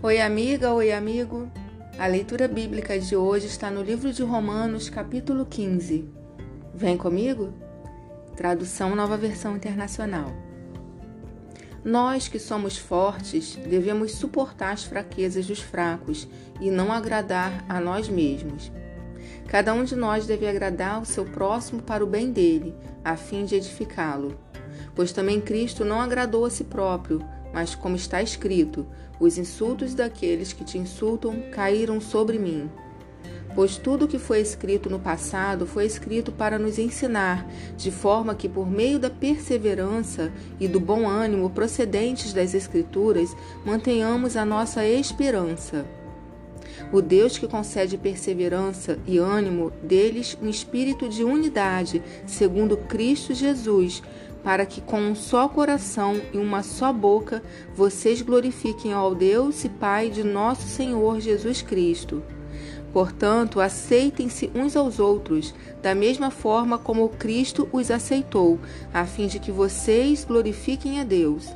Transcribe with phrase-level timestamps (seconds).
[0.00, 1.50] Oi, amiga, oi, amigo.
[1.98, 6.08] A leitura bíblica de hoje está no livro de Romanos, capítulo 15.
[6.72, 7.52] Vem comigo?
[8.36, 10.32] Tradução Nova Versão Internacional.
[11.84, 16.28] Nós que somos fortes devemos suportar as fraquezas dos fracos
[16.60, 18.70] e não agradar a nós mesmos.
[19.48, 22.72] Cada um de nós deve agradar o seu próximo para o bem dele,
[23.04, 24.38] a fim de edificá-lo.
[24.94, 27.20] Pois também Cristo não agradou a si próprio,
[27.52, 28.86] mas como está escrito:
[29.18, 32.70] os insultos daqueles que te insultam caíram sobre mim.
[33.54, 37.44] Pois tudo o que foi escrito no passado foi escrito para nos ensinar,
[37.76, 40.30] de forma que, por meio da perseverança
[40.60, 45.84] e do bom ânimo procedentes das Escrituras, mantenhamos a nossa esperança.
[46.92, 54.02] O Deus que concede perseverança e ânimo deles um espírito de unidade, segundo Cristo Jesus,
[54.42, 57.42] para que com um só coração e uma só boca
[57.74, 62.22] vocês glorifiquem ao Deus e Pai de nosso Senhor Jesus Cristo.
[62.92, 68.58] Portanto, aceitem-se uns aos outros, da mesma forma como Cristo os aceitou,
[68.92, 71.48] a fim de que vocês glorifiquem a Deus.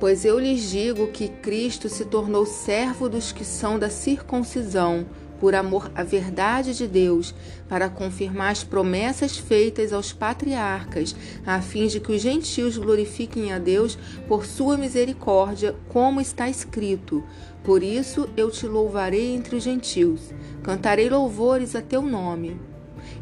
[0.00, 5.06] Pois eu lhes digo que Cristo se tornou servo dos que são da circuncisão,
[5.44, 7.34] por amor à verdade de Deus,
[7.68, 11.14] para confirmar as promessas feitas aos patriarcas,
[11.44, 17.22] a fim de que os gentios glorifiquem a Deus por sua misericórdia, como está escrito:
[17.62, 22.58] Por isso eu te louvarei entre os gentios, cantarei louvores a teu nome.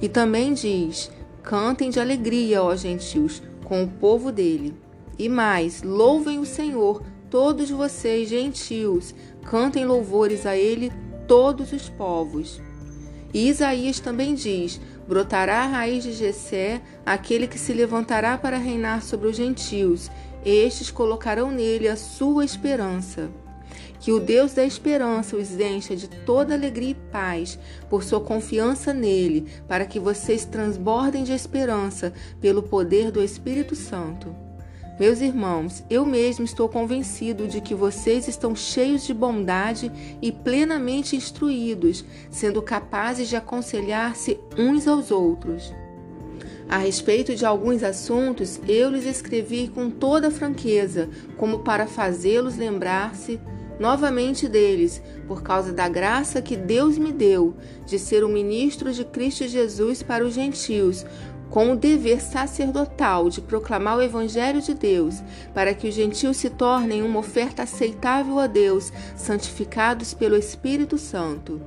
[0.01, 1.11] E também diz:
[1.43, 4.77] Cantem de alegria, ó gentios, com o povo dele.
[5.19, 9.13] E mais, louvem o Senhor, todos vocês gentios,
[9.45, 10.93] cantem louvores a ele
[11.27, 12.61] todos os povos.
[13.33, 19.03] E Isaías também diz: brotará a raiz de Jessé, aquele que se levantará para reinar
[19.03, 20.11] sobre os gentios.
[20.45, 23.31] Estes colocarão nele a sua esperança.
[24.01, 27.57] Que o Deus da esperança os encha de toda alegria e paz
[27.89, 34.52] por sua confiança nele, para que vocês transbordem de esperança pelo poder do Espírito Santo.
[35.03, 39.91] Meus irmãos, eu mesmo estou convencido de que vocês estão cheios de bondade
[40.23, 45.75] e plenamente instruídos, sendo capazes de aconselhar-se uns aos outros.
[46.69, 53.41] A respeito de alguns assuntos, eu lhes escrevi com toda franqueza, como para fazê-los lembrar-se
[53.81, 59.05] novamente deles, por causa da graça que Deus me deu de ser o ministro de
[59.05, 61.05] Cristo Jesus para os gentios,
[61.53, 66.49] com o dever sacerdotal de proclamar o Evangelho de Deus, para que os gentios se
[66.49, 71.61] tornem uma oferta aceitável a Deus, santificados pelo Espírito Santo.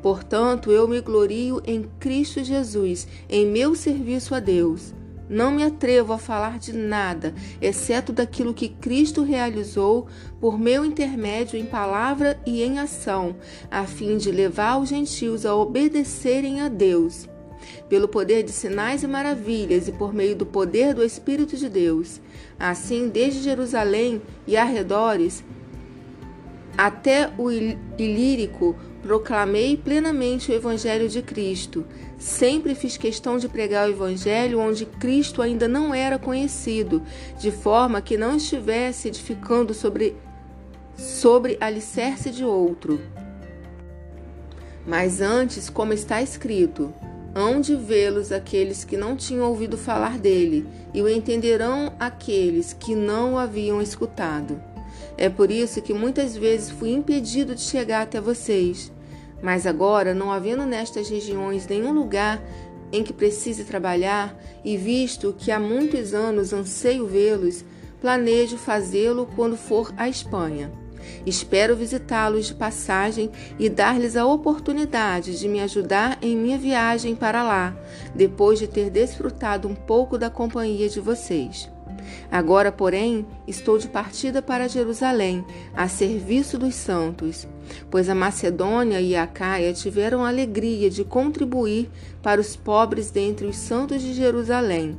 [0.00, 4.94] Portanto, eu me glorio em Cristo Jesus, em meu serviço a Deus.
[5.28, 10.06] Não me atrevo a falar de nada, exceto daquilo que Cristo realizou
[10.40, 13.36] por meu intermédio em palavra e em ação,
[13.70, 17.28] a fim de levar os gentios a obedecerem a Deus
[17.88, 22.20] pelo poder de sinais e maravilhas e por meio do poder do Espírito de Deus.
[22.58, 25.44] Assim, desde Jerusalém e arredores
[26.76, 31.84] até o Ilírico, proclamei plenamente o Evangelho de Cristo.
[32.18, 37.02] Sempre fiz questão de pregar o Evangelho onde Cristo ainda não era conhecido,
[37.38, 40.16] de forma que não estivesse edificando sobre,
[40.96, 43.00] sobre alicerce de outro.
[44.86, 46.94] Mas antes, como está escrito,
[47.38, 52.96] Hão de vê-los aqueles que não tinham ouvido falar dele, e o entenderão aqueles que
[52.96, 54.60] não o haviam escutado.
[55.16, 58.90] É por isso que muitas vezes fui impedido de chegar até vocês.
[59.40, 62.42] Mas agora, não havendo nestas regiões nenhum lugar
[62.90, 67.64] em que precise trabalhar, e visto que há muitos anos anseio vê-los,
[68.00, 70.72] planejo fazê-lo quando for à Espanha.
[71.26, 77.42] Espero visitá-los de passagem e dar-lhes a oportunidade de me ajudar em minha viagem para
[77.42, 77.76] lá,
[78.14, 81.70] depois de ter desfrutado um pouco da companhia de vocês.
[82.30, 85.44] Agora, porém, estou de partida para Jerusalém,
[85.74, 87.46] a serviço dos santos,
[87.90, 91.90] pois a Macedônia e a Caia tiveram a alegria de contribuir
[92.22, 94.98] para os pobres dentre os santos de Jerusalém.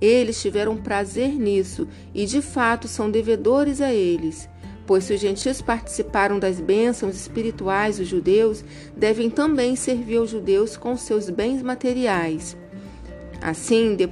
[0.00, 4.48] Eles tiveram prazer nisso e, de fato, são devedores a eles.
[4.86, 8.64] Pois se os gentios participaram das bênçãos espirituais dos judeus,
[8.96, 12.56] devem também servir aos judeus com seus bens materiais.
[13.42, 14.08] Assim, de,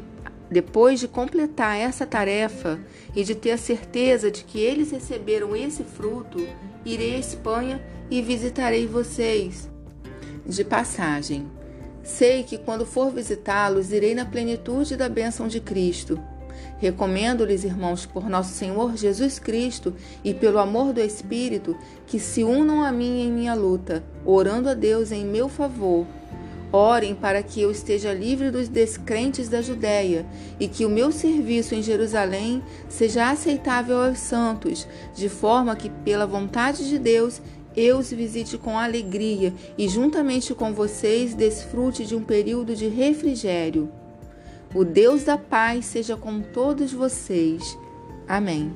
[0.51, 2.81] depois de completar essa tarefa
[3.15, 6.45] e de ter a certeza de que eles receberam esse fruto,
[6.85, 7.81] irei à Espanha
[8.11, 9.71] e visitarei vocês.
[10.45, 11.47] De passagem,
[12.03, 16.21] sei que quando for visitá-los, irei na plenitude da bênção de Cristo
[16.85, 21.75] Recomendo-lhes, irmãos, por nosso Senhor Jesus Cristo e pelo amor do Espírito,
[22.07, 26.05] que se unam a mim em minha luta, orando a Deus em meu favor.
[26.71, 30.27] Orem para que eu esteja livre dos descrentes da Judéia
[30.61, 36.27] e que o meu serviço em Jerusalém seja aceitável aos santos, de forma que, pela
[36.27, 37.41] vontade de Deus,
[37.75, 43.91] eu os visite com alegria e, juntamente com vocês, desfrute de um período de refrigério.
[44.75, 47.79] O Deus da paz seja com todos vocês.
[48.27, 48.75] Amém.